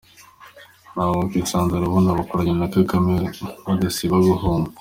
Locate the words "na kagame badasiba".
2.57-4.15